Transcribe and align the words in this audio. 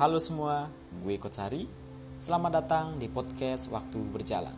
Halo 0.00 0.16
semua, 0.16 0.64
gue 1.04 1.20
Kotsari. 1.20 1.68
Selamat 2.16 2.64
datang 2.64 2.96
di 2.96 3.04
podcast 3.04 3.68
Waktu 3.68 4.00
Berjalan. 4.08 4.56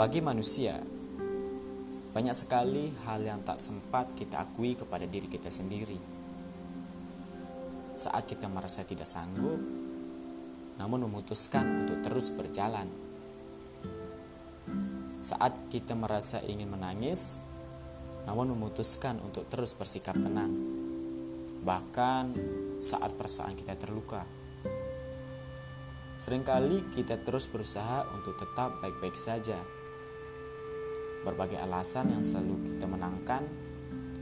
Bagi 0.00 0.24
manusia, 0.24 0.80
banyak 2.16 2.32
sekali 2.32 2.88
hal 3.04 3.20
yang 3.20 3.44
tak 3.44 3.60
sempat 3.60 4.16
kita 4.16 4.40
akui 4.40 4.80
kepada 4.80 5.04
diri 5.04 5.28
kita 5.28 5.52
sendiri. 5.52 6.00
Saat 8.00 8.24
kita 8.24 8.48
merasa 8.48 8.80
tidak 8.80 9.04
sanggup, 9.04 9.60
namun 10.80 11.04
memutuskan 11.04 11.84
untuk 11.84 12.00
terus 12.00 12.32
berjalan. 12.32 12.88
Saat 15.20 15.68
kita 15.68 15.92
merasa 15.92 16.40
ingin 16.48 16.72
menangis, 16.72 17.44
namun 18.24 18.56
memutuskan 18.56 19.20
untuk 19.20 19.44
terus 19.52 19.76
bersikap 19.76 20.16
tenang. 20.16 20.80
Bahkan 21.60 22.24
saat 22.80 23.12
perasaan 23.12 23.52
kita 23.52 23.76
terluka. 23.76 24.24
Seringkali 26.20 26.92
kita 26.92 27.20
terus 27.20 27.48
berusaha 27.48 28.08
untuk 28.16 28.36
tetap 28.40 28.80
baik-baik 28.80 29.16
saja. 29.16 29.56
Berbagai 31.24 31.60
alasan 31.60 32.12
yang 32.12 32.24
selalu 32.24 32.60
kita 32.64 32.88
menangkan 32.88 33.44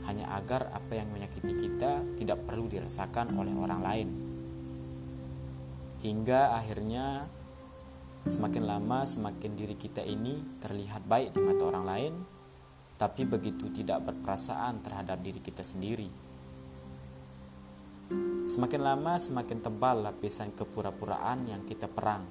hanya 0.07 0.31
agar 0.35 0.71
apa 0.71 0.99
yang 0.99 1.11
menyakiti 1.11 1.55
kita 1.55 2.03
tidak 2.19 2.43
perlu 2.43 2.67
dirasakan 2.71 3.35
oleh 3.35 3.55
orang 3.55 3.81
lain. 3.83 4.09
Hingga 5.99 6.55
akhirnya 6.55 7.27
semakin 8.27 8.63
lama 8.67 9.03
semakin 9.03 9.55
diri 9.55 9.75
kita 9.79 10.03
ini 10.03 10.59
terlihat 10.59 11.03
baik 11.07 11.35
di 11.35 11.39
mata 11.43 11.63
orang 11.67 11.85
lain, 11.87 12.13
tapi 12.99 13.23
begitu 13.27 13.71
tidak 13.71 14.07
berperasaan 14.07 14.83
terhadap 14.83 15.19
diri 15.23 15.39
kita 15.39 15.63
sendiri. 15.63 16.28
Semakin 18.49 18.81
lama 18.81 19.13
semakin 19.21 19.61
tebal 19.61 20.01
lapisan 20.01 20.49
kepura-puraan 20.57 21.45
yang 21.45 21.61
kita 21.69 21.85
perang 21.85 22.25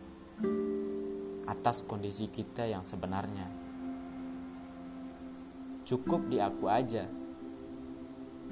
atas 1.47 1.86
kondisi 1.86 2.27
kita 2.27 2.66
yang 2.66 2.83
sebenarnya. 2.83 3.47
Cukup 5.86 6.27
di 6.27 6.42
aku 6.42 6.66
aja. 6.66 7.06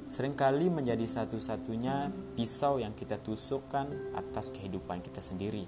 Seringkali 0.07 0.71
menjadi 0.71 1.03
satu-satunya 1.03 2.15
pisau 2.39 2.79
yang 2.79 2.95
kita 2.95 3.19
tusukkan 3.19 4.15
atas 4.15 4.55
kehidupan 4.55 5.03
kita 5.03 5.19
sendiri. 5.19 5.67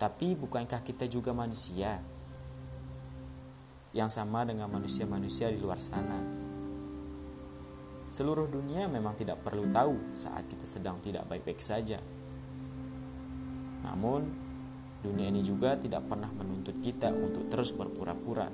Tapi 0.00 0.32
bukankah 0.32 0.80
kita 0.80 1.04
juga 1.12 1.36
manusia? 1.36 2.00
Yang 3.92 4.16
sama 4.16 4.48
dengan 4.48 4.72
manusia-manusia 4.72 5.52
di 5.52 5.60
luar 5.60 5.76
sana 5.76 6.47
Seluruh 8.08 8.48
dunia 8.48 8.88
memang 8.88 9.12
tidak 9.12 9.44
perlu 9.44 9.68
tahu 9.68 10.16
saat 10.16 10.48
kita 10.48 10.64
sedang 10.64 10.96
tidak 11.04 11.28
baik-baik 11.28 11.60
saja. 11.60 12.00
Namun, 13.84 14.24
dunia 15.04 15.28
ini 15.28 15.44
juga 15.44 15.76
tidak 15.76 16.08
pernah 16.08 16.32
menuntut 16.32 16.80
kita 16.80 17.12
untuk 17.12 17.52
terus 17.52 17.76
berpura-pura. 17.76 18.48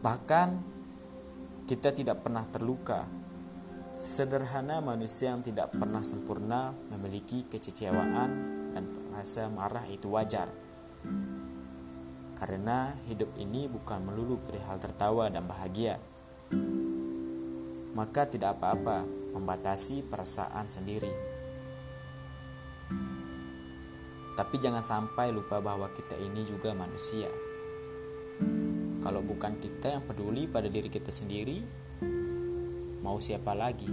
Bahkan, 0.00 0.48
kita 1.68 1.92
tidak 1.92 2.24
pernah 2.24 2.48
terluka. 2.48 3.04
Sederhana 4.00 4.80
manusia 4.80 5.32
yang 5.36 5.44
tidak 5.44 5.76
pernah 5.76 6.00
sempurna 6.02 6.72
memiliki 6.88 7.44
kecewaan 7.46 8.30
dan 8.72 8.84
rasa 9.12 9.52
marah 9.52 9.84
itu 9.92 10.08
wajar. 10.08 10.48
Karena 12.40 12.96
hidup 13.06 13.28
ini 13.36 13.68
bukan 13.68 14.02
melulu 14.08 14.40
perihal 14.40 14.80
tertawa 14.82 15.30
dan 15.30 15.46
bahagia 15.46 15.96
maka 17.94 18.26
tidak 18.26 18.58
apa-apa 18.58 19.06
membatasi 19.34 20.02
perasaan 20.06 20.66
sendiri. 20.66 21.10
Tapi 24.34 24.58
jangan 24.58 24.82
sampai 24.82 25.30
lupa 25.30 25.62
bahwa 25.62 25.86
kita 25.94 26.18
ini 26.18 26.42
juga 26.42 26.74
manusia. 26.74 27.30
Kalau 28.98 29.22
bukan 29.22 29.62
kita 29.62 29.94
yang 29.94 30.02
peduli 30.02 30.50
pada 30.50 30.66
diri 30.66 30.90
kita 30.90 31.14
sendiri, 31.14 31.62
mau 32.98 33.22
siapa 33.22 33.54
lagi? 33.54 33.86